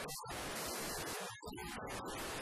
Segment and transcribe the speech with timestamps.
[2.38, 2.39] い